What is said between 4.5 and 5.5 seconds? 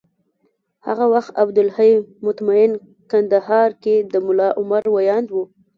عمر ویاند و